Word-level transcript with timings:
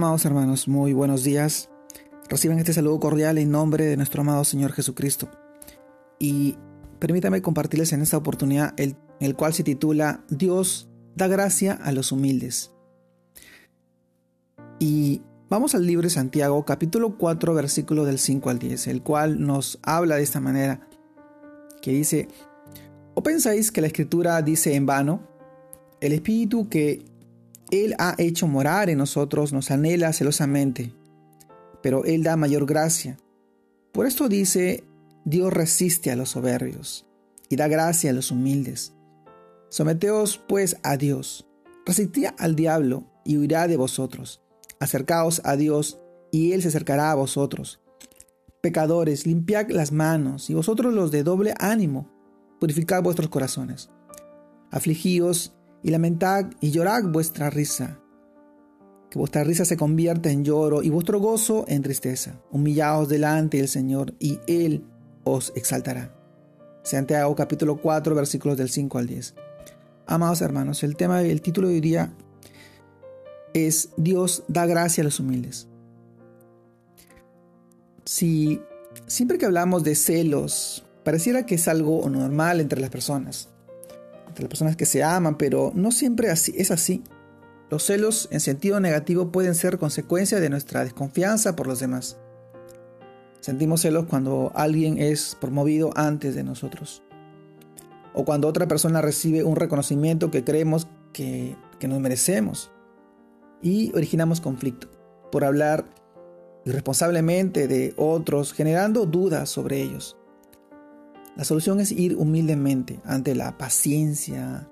Amados 0.00 0.24
hermanos, 0.24 0.66
muy 0.66 0.94
buenos 0.94 1.24
días. 1.24 1.68
Reciban 2.30 2.58
este 2.58 2.72
saludo 2.72 2.98
cordial 2.98 3.36
en 3.36 3.50
nombre 3.50 3.84
de 3.84 3.98
nuestro 3.98 4.22
amado 4.22 4.44
Señor 4.44 4.72
Jesucristo. 4.72 5.28
Y 6.18 6.56
permítame 6.98 7.42
compartirles 7.42 7.92
en 7.92 8.00
esta 8.00 8.16
oportunidad 8.16 8.72
el, 8.78 8.96
el 9.20 9.36
cual 9.36 9.52
se 9.52 9.62
titula 9.62 10.24
Dios 10.30 10.88
da 11.16 11.26
gracia 11.28 11.74
a 11.74 11.92
los 11.92 12.12
humildes. 12.12 12.72
Y 14.78 15.20
vamos 15.50 15.74
al 15.74 15.84
libro 15.84 16.04
de 16.04 16.14
Santiago, 16.14 16.64
capítulo 16.64 17.18
4, 17.18 17.52
versículo 17.52 18.06
del 18.06 18.18
5 18.18 18.48
al 18.48 18.58
10, 18.58 18.86
el 18.86 19.02
cual 19.02 19.38
nos 19.46 19.80
habla 19.82 20.16
de 20.16 20.22
esta 20.22 20.40
manera, 20.40 20.88
que 21.82 21.92
dice, 21.92 22.26
¿o 23.12 23.22
pensáis 23.22 23.70
que 23.70 23.82
la 23.82 23.88
escritura 23.88 24.40
dice 24.40 24.76
en 24.76 24.86
vano? 24.86 25.28
El 26.00 26.14
espíritu 26.14 26.70
que 26.70 27.09
él 27.70 27.94
ha 27.98 28.14
hecho 28.18 28.48
morar 28.48 28.90
en 28.90 28.98
nosotros, 28.98 29.52
nos 29.52 29.70
anhela 29.70 30.12
celosamente, 30.12 30.92
pero 31.82 32.04
Él 32.04 32.22
da 32.22 32.36
mayor 32.36 32.66
gracia. 32.66 33.16
Por 33.92 34.06
esto 34.06 34.28
dice, 34.28 34.84
Dios 35.24 35.52
resiste 35.52 36.10
a 36.10 36.16
los 36.16 36.30
soberbios 36.30 37.06
y 37.48 37.56
da 37.56 37.68
gracia 37.68 38.10
a 38.10 38.12
los 38.12 38.30
humildes. 38.30 38.92
Someteos 39.68 40.38
pues 40.48 40.78
a 40.82 40.96
Dios, 40.96 41.46
resistid 41.86 42.26
al 42.38 42.56
diablo 42.56 43.04
y 43.24 43.36
huirá 43.36 43.68
de 43.68 43.76
vosotros. 43.76 44.42
Acercaos 44.80 45.40
a 45.44 45.56
Dios 45.56 46.00
y 46.32 46.52
Él 46.52 46.62
se 46.62 46.68
acercará 46.68 47.12
a 47.12 47.14
vosotros. 47.14 47.80
Pecadores, 48.60 49.26
limpiad 49.26 49.68
las 49.70 49.92
manos 49.92 50.50
y 50.50 50.54
vosotros 50.54 50.92
los 50.92 51.10
de 51.10 51.22
doble 51.22 51.54
ánimo, 51.58 52.10
purificad 52.58 53.02
vuestros 53.02 53.30
corazones. 53.30 53.90
Afligíos 54.70 55.54
y 55.82 55.90
lamentad 55.90 56.46
y 56.60 56.70
llorad 56.70 57.04
vuestra 57.04 57.50
risa. 57.50 57.98
Que 59.10 59.18
vuestra 59.18 59.42
risa 59.42 59.64
se 59.64 59.76
convierta 59.76 60.30
en 60.30 60.44
lloro 60.44 60.82
y 60.82 60.90
vuestro 60.90 61.18
gozo 61.18 61.64
en 61.68 61.82
tristeza. 61.82 62.40
Humillaos 62.50 63.08
delante 63.08 63.56
del 63.56 63.68
Señor 63.68 64.14
y 64.18 64.38
Él 64.46 64.84
os 65.24 65.52
exaltará. 65.56 66.14
Santiago 66.82 67.34
capítulo 67.34 67.80
4 67.80 68.14
versículos 68.14 68.56
del 68.56 68.70
5 68.70 68.98
al 68.98 69.06
10. 69.06 69.34
Amados 70.06 70.40
hermanos, 70.40 70.82
el 70.82 70.96
tema 70.96 71.20
del 71.20 71.42
título 71.42 71.68
de 71.68 71.74
hoy 71.74 71.80
día 71.80 72.12
es 73.52 73.90
Dios 73.96 74.44
da 74.48 74.66
gracia 74.66 75.02
a 75.02 75.04
los 75.04 75.18
humildes. 75.18 75.68
Si 78.04 78.60
siempre 79.06 79.38
que 79.38 79.46
hablamos 79.46 79.84
de 79.84 79.94
celos, 79.94 80.86
pareciera 81.04 81.46
que 81.46 81.56
es 81.56 81.68
algo 81.68 82.08
normal 82.08 82.60
entre 82.60 82.80
las 82.80 82.90
personas 82.90 83.50
las 84.36 84.48
personas 84.48 84.76
que 84.76 84.86
se 84.86 85.02
aman, 85.02 85.36
pero 85.36 85.72
no 85.74 85.92
siempre 85.92 86.30
así, 86.30 86.54
es 86.56 86.70
así. 86.70 87.02
Los 87.70 87.84
celos 87.84 88.28
en 88.32 88.40
sentido 88.40 88.80
negativo 88.80 89.30
pueden 89.30 89.54
ser 89.54 89.78
consecuencia 89.78 90.40
de 90.40 90.50
nuestra 90.50 90.82
desconfianza 90.82 91.54
por 91.54 91.66
los 91.66 91.80
demás. 91.80 92.18
Sentimos 93.40 93.82
celos 93.82 94.06
cuando 94.06 94.52
alguien 94.54 94.98
es 94.98 95.36
promovido 95.40 95.90
antes 95.94 96.34
de 96.34 96.42
nosotros. 96.42 97.02
O 98.12 98.24
cuando 98.24 98.48
otra 98.48 98.66
persona 98.66 99.00
recibe 99.00 99.44
un 99.44 99.56
reconocimiento 99.56 100.30
que 100.30 100.44
creemos 100.44 100.88
que, 101.12 101.56
que 101.78 101.88
nos 101.88 102.00
merecemos. 102.00 102.72
Y 103.62 103.92
originamos 103.94 104.40
conflicto 104.40 104.88
por 105.30 105.44
hablar 105.44 105.84
irresponsablemente 106.64 107.68
de 107.68 107.94
otros, 107.96 108.52
generando 108.52 109.06
dudas 109.06 109.48
sobre 109.48 109.80
ellos. 109.80 110.16
La 111.40 111.44
solución 111.44 111.80
es 111.80 111.90
ir 111.90 112.16
humildemente 112.16 113.00
ante 113.02 113.34
la 113.34 113.56
paciencia 113.56 114.68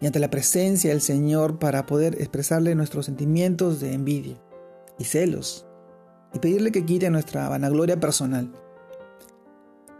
y 0.00 0.06
ante 0.06 0.20
la 0.20 0.30
presencia 0.30 0.90
del 0.90 1.00
Señor 1.00 1.58
para 1.58 1.84
poder 1.84 2.14
expresarle 2.14 2.76
nuestros 2.76 3.06
sentimientos 3.06 3.80
de 3.80 3.92
envidia 3.92 4.40
y 5.00 5.02
celos 5.02 5.66
y 6.32 6.38
pedirle 6.38 6.70
que 6.70 6.84
quite 6.84 7.10
nuestra 7.10 7.48
vanagloria 7.48 7.98
personal. 7.98 8.52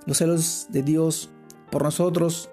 Los 0.06 0.18
celos 0.18 0.68
de 0.70 0.84
Dios 0.84 1.32
por 1.72 1.82
nosotros 1.82 2.50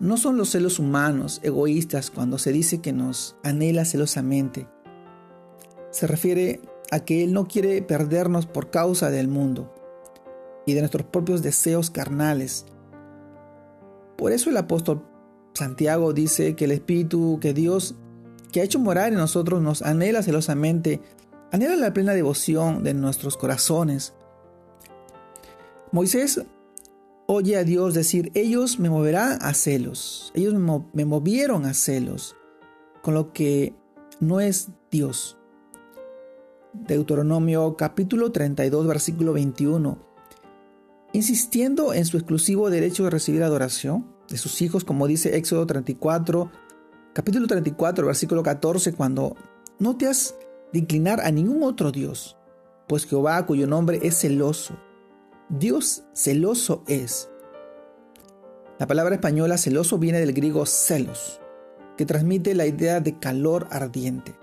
no 0.00 0.16
son 0.16 0.36
los 0.36 0.50
celos 0.50 0.80
humanos, 0.80 1.38
egoístas, 1.44 2.10
cuando 2.10 2.36
se 2.36 2.50
dice 2.50 2.80
que 2.80 2.92
nos 2.92 3.36
anhela 3.44 3.84
celosamente. 3.84 4.66
Se 5.92 6.08
refiere 6.08 6.62
a 6.90 6.98
que 6.98 7.22
Él 7.22 7.32
no 7.32 7.46
quiere 7.46 7.80
perdernos 7.80 8.46
por 8.46 8.72
causa 8.72 9.08
del 9.12 9.28
mundo 9.28 9.72
y 10.66 10.74
de 10.74 10.80
nuestros 10.80 11.06
propios 11.06 11.42
deseos 11.44 11.90
carnales, 11.90 12.66
por 14.16 14.32
eso 14.32 14.50
el 14.50 14.56
apóstol 14.56 15.02
Santiago 15.54 16.12
dice 16.12 16.56
que 16.56 16.64
el 16.64 16.72
Espíritu 16.72 17.38
que 17.40 17.54
Dios, 17.54 17.94
que 18.52 18.60
ha 18.60 18.64
hecho 18.64 18.78
morar 18.78 19.12
en 19.12 19.18
nosotros, 19.18 19.62
nos 19.62 19.82
anhela 19.82 20.22
celosamente, 20.22 21.00
anhela 21.52 21.76
la 21.76 21.92
plena 21.92 22.12
devoción 22.12 22.82
de 22.82 22.94
nuestros 22.94 23.36
corazones. 23.36 24.14
Moisés 25.92 26.42
oye 27.26 27.56
a 27.56 27.64
Dios 27.64 27.94
decir, 27.94 28.30
ellos 28.34 28.78
me 28.78 28.90
moverán 28.90 29.38
a 29.40 29.54
celos, 29.54 30.32
ellos 30.34 30.54
me 30.92 31.04
movieron 31.04 31.64
a 31.64 31.74
celos, 31.74 32.36
con 33.02 33.14
lo 33.14 33.32
que 33.32 33.74
no 34.20 34.40
es 34.40 34.68
Dios. 34.90 35.38
Deuteronomio 36.72 37.76
capítulo 37.76 38.32
32, 38.32 38.86
versículo 38.86 39.32
21 39.32 40.13
insistiendo 41.14 41.94
en 41.94 42.04
su 42.04 42.16
exclusivo 42.16 42.68
derecho 42.70 43.04
de 43.04 43.10
recibir 43.10 43.44
adoración 43.44 44.04
de 44.28 44.36
sus 44.36 44.60
hijos, 44.60 44.84
como 44.84 45.06
dice 45.06 45.36
Éxodo 45.36 45.64
34, 45.64 46.50
capítulo 47.12 47.46
34, 47.46 48.04
versículo 48.04 48.42
14, 48.42 48.92
cuando 48.94 49.36
no 49.78 49.96
te 49.96 50.08
has 50.08 50.34
de 50.72 50.80
inclinar 50.80 51.20
a 51.20 51.30
ningún 51.30 51.62
otro 51.62 51.92
Dios, 51.92 52.36
pues 52.88 53.06
Jehová, 53.06 53.46
cuyo 53.46 53.68
nombre 53.68 54.00
es 54.02 54.18
celoso, 54.18 54.76
Dios 55.48 56.02
celoso 56.14 56.82
es. 56.88 57.30
La 58.80 58.88
palabra 58.88 59.14
española 59.14 59.56
celoso 59.56 59.98
viene 59.98 60.18
del 60.18 60.32
griego 60.32 60.66
celos, 60.66 61.40
que 61.96 62.06
transmite 62.06 62.56
la 62.56 62.66
idea 62.66 62.98
de 62.98 63.20
calor 63.20 63.68
ardiente. 63.70 64.34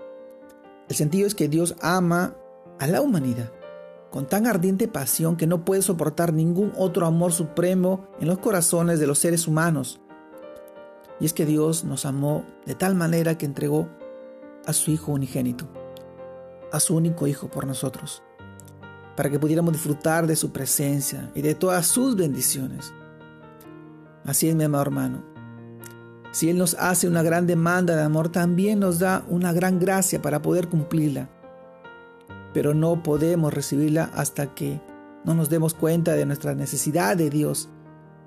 El 0.88 0.96
sentido 0.96 1.26
es 1.26 1.34
que 1.34 1.48
Dios 1.48 1.76
ama 1.82 2.34
a 2.78 2.86
la 2.86 3.02
humanidad 3.02 3.52
con 4.12 4.26
tan 4.26 4.46
ardiente 4.46 4.88
pasión 4.88 5.36
que 5.36 5.46
no 5.46 5.64
puede 5.64 5.80
soportar 5.80 6.34
ningún 6.34 6.70
otro 6.76 7.06
amor 7.06 7.32
supremo 7.32 8.06
en 8.20 8.28
los 8.28 8.38
corazones 8.38 9.00
de 9.00 9.06
los 9.06 9.18
seres 9.18 9.48
humanos. 9.48 10.02
Y 11.18 11.24
es 11.24 11.32
que 11.32 11.46
Dios 11.46 11.82
nos 11.82 12.04
amó 12.04 12.44
de 12.66 12.74
tal 12.74 12.94
manera 12.94 13.38
que 13.38 13.46
entregó 13.46 13.88
a 14.66 14.74
su 14.74 14.90
Hijo 14.90 15.12
unigénito, 15.12 15.66
a 16.70 16.78
su 16.78 16.94
único 16.94 17.26
Hijo 17.26 17.48
por 17.48 17.66
nosotros, 17.66 18.22
para 19.16 19.30
que 19.30 19.38
pudiéramos 19.38 19.72
disfrutar 19.72 20.26
de 20.26 20.36
su 20.36 20.52
presencia 20.52 21.32
y 21.34 21.40
de 21.40 21.54
todas 21.54 21.86
sus 21.86 22.14
bendiciones. 22.14 22.92
Así 24.26 24.46
es, 24.46 24.54
mi 24.54 24.64
amado 24.64 24.82
hermano. 24.82 25.24
Si 26.32 26.50
Él 26.50 26.58
nos 26.58 26.74
hace 26.74 27.08
una 27.08 27.22
gran 27.22 27.46
demanda 27.46 27.96
de 27.96 28.02
amor, 28.02 28.28
también 28.28 28.78
nos 28.78 28.98
da 28.98 29.24
una 29.28 29.54
gran 29.54 29.78
gracia 29.78 30.20
para 30.20 30.42
poder 30.42 30.68
cumplirla 30.68 31.30
pero 32.52 32.74
no 32.74 33.02
podemos 33.02 33.52
recibirla 33.52 34.10
hasta 34.14 34.54
que 34.54 34.80
no 35.24 35.34
nos 35.34 35.48
demos 35.48 35.74
cuenta 35.74 36.14
de 36.14 36.26
nuestra 36.26 36.54
necesidad 36.54 37.16
de 37.16 37.30
Dios 37.30 37.68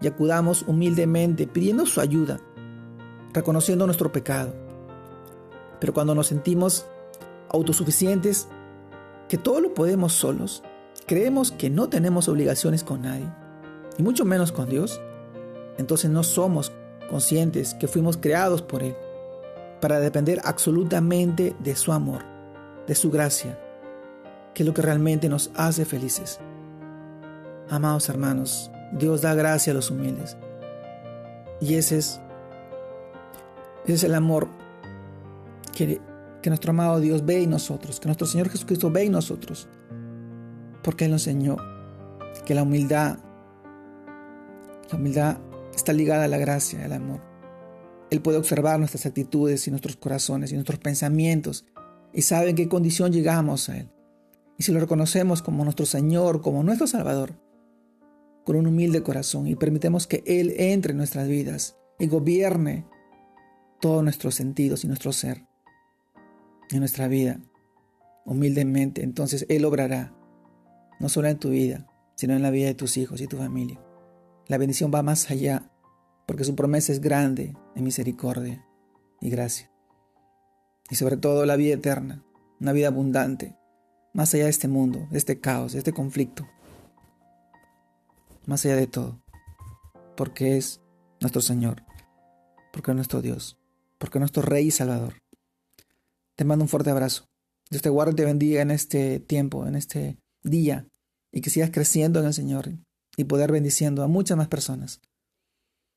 y 0.02 0.08
acudamos 0.08 0.64
humildemente 0.68 1.48
pidiendo 1.48 1.86
su 1.86 2.02
ayuda, 2.02 2.40
reconociendo 3.34 3.86
nuestro 3.86 4.12
pecado. 4.12 4.54
Pero 5.80 5.94
cuando 5.94 6.16
nos 6.16 6.28
sentimos 6.28 6.86
autosuficientes, 7.50 8.48
que 9.28 9.38
todo 9.38 9.60
lo 9.60 9.74
podemos 9.74 10.14
solos, 10.14 10.64
creemos 11.06 11.52
que 11.52 11.70
no 11.70 11.90
tenemos 11.90 12.28
obligaciones 12.28 12.84
con 12.84 13.02
nadie, 13.02 13.32
y 13.98 14.04
mucho 14.04 14.26
menos 14.26 14.52
con 14.52 14.70
Dios, 14.70 15.02
entonces 15.78 16.10
no 16.10 16.24
somos 16.24 16.72
conscientes 17.10 17.74
que 17.74 17.88
fuimos 17.88 18.18
creados 18.18 18.62
por 18.62 18.84
Él 18.84 18.96
para 19.82 20.00
depender 20.00 20.40
absolutamente 20.44 21.56
de 21.60 21.76
su 21.76 21.92
amor, 21.92 22.24
de 22.88 22.96
su 22.96 23.12
gracia, 23.12 23.60
que 24.56 24.64
es 24.64 24.68
lo 24.68 24.74
que 24.74 24.82
realmente 24.82 25.30
nos 25.30 25.52
hace 25.54 25.86
felices. 25.86 26.40
Amados 27.70 28.10
hermanos, 28.10 28.72
Dios 28.94 29.22
da 29.22 29.36
gracia 29.36 29.72
a 29.72 29.76
los 29.76 29.92
humildes. 29.92 30.38
Y 31.60 31.76
ese 31.76 31.98
es, 31.98 32.22
ese 33.84 33.94
es 33.94 34.04
el 34.06 34.16
amor 34.16 34.48
que, 35.76 36.00
que 36.42 36.50
nuestro 36.50 36.72
amado 36.72 37.00
Dios 37.02 37.26
ve 37.26 37.44
en 37.44 37.50
nosotros, 37.50 38.00
que 38.00 38.08
nuestro 38.08 38.26
Señor 38.26 38.50
Jesucristo 38.50 38.90
ve 38.90 39.04
en 39.04 39.12
nosotros. 39.12 39.68
Porque 40.82 41.06
Él 41.06 41.12
nos 41.12 41.28
enseñó 41.28 41.58
que 42.46 42.56
la 42.56 42.64
humildad, 42.64 43.18
la 44.90 44.98
humildad 44.98 45.38
está 45.76 45.92
ligada 45.92 46.24
a 46.24 46.30
la 46.30 46.38
gracia, 46.38 46.86
al 46.86 46.94
amor. 46.94 47.20
Él 48.10 48.22
puede 48.22 48.38
observar 48.38 48.80
nuestras 48.80 49.06
actitudes 49.06 49.68
y 49.68 49.72
nuestros 49.72 49.98
corazones 49.98 50.52
y 50.52 50.56
nuestros 50.56 50.80
pensamientos 50.80 51.66
y 52.14 52.22
sabe 52.22 52.52
en 52.52 52.56
qué 52.56 52.70
condición 52.70 53.12
llegamos 53.12 53.68
a 53.68 53.80
Él 53.80 53.90
y 54.58 54.64
si 54.64 54.72
lo 54.72 54.80
reconocemos 54.80 55.42
como 55.42 55.64
nuestro 55.64 55.86
Señor, 55.86 56.42
como 56.42 56.64
nuestro 56.64 56.88
Salvador, 56.88 57.34
con 58.46 58.56
un 58.56 58.68
humilde 58.68 59.04
corazón 59.04 59.48
y 59.48 59.56
permitemos 59.56 60.08
que 60.08 60.24
Él 60.26 60.54
entre 60.58 60.92
en 60.92 60.98
nuestras 60.98 61.28
vidas 61.28 61.78
y 62.00 62.08
gobierne 62.08 62.86
todos 63.82 64.04
nuestros 64.04 64.36
sentidos 64.36 64.84
y 64.84 64.88
nuestro 64.88 65.12
ser 65.12 65.46
en 66.72 66.80
nuestra 66.80 67.08
vida, 67.08 67.40
humildemente, 68.26 69.04
entonces 69.04 69.46
Él 69.50 69.66
obrará, 69.66 70.14
no 71.00 71.10
solo 71.10 71.28
en 71.28 71.38
tu 71.38 71.50
vida, 71.50 71.88
sino 72.16 72.34
en 72.34 72.42
la 72.42 72.50
vida 72.50 72.68
de 72.68 72.74
tus 72.74 72.98
hijos 72.98 73.22
y 73.22 73.28
tu 73.28 73.38
familia. 73.38 73.80
La 74.48 74.58
bendición 74.58 74.92
va 74.94 75.04
más 75.04 75.30
allá, 75.30 75.70
porque 76.26 76.44
su 76.44 76.56
promesa 76.56 76.92
es 76.92 77.02
grande 77.02 77.56
en 77.76 77.84
misericordia 77.84 78.66
y 79.22 79.30
gracia. 79.30 79.72
Y 80.90 80.96
sobre 80.96 81.18
todo 81.18 81.46
la 81.46 81.56
vida 81.56 81.76
eterna, 81.76 82.24
una 82.60 82.72
vida 82.72 82.88
abundante, 82.88 83.56
más 84.16 84.34
allá 84.34 84.46
de 84.46 84.50
este 84.50 84.70
mundo, 84.70 85.06
de 85.12 85.18
este 85.18 85.42
caos, 85.42 85.74
de 85.74 85.80
este 85.80 85.92
conflicto, 85.92 86.48
más 88.46 88.64
allá 88.66 88.78
de 88.78 88.88
todo, 88.88 89.22
porque 90.16 90.56
es 90.56 90.80
nuestro 91.20 91.42
Señor, 91.42 91.84
porque 92.72 92.92
es 92.92 92.96
nuestro 92.96 93.22
Dios, 93.22 93.58
porque 93.98 94.18
es 94.18 94.22
nuestro 94.22 94.42
Rey 94.42 94.68
y 94.68 94.72
Salvador. 94.72 95.16
Te 96.36 96.46
mando 96.46 96.64
un 96.64 96.70
fuerte 96.70 96.92
abrazo. 96.92 97.26
Dios 97.70 97.82
te 97.82 97.90
guarde 97.90 98.14
y 98.14 98.16
te 98.16 98.24
bendiga 98.24 98.62
en 98.62 98.72
este 98.72 99.20
tiempo, 99.20 99.68
en 99.68 99.76
este 99.76 100.18
día, 100.44 100.88
y 101.34 101.42
que 101.42 101.50
sigas 101.50 101.72
creciendo 101.72 102.22
en 102.22 102.28
el 102.28 102.34
Señor 102.34 102.70
y 103.18 103.26
poder 103.26 103.52
bendiciendo 103.52 104.02
a 104.02 104.08
muchas 104.08 104.38
más 104.38 104.48
personas. 104.48 105.02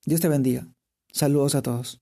Dios 0.04 0.20
te 0.20 0.28
bendiga. 0.28 0.66
Saludos 1.12 1.54
a 1.54 1.62
todos. 1.62 2.00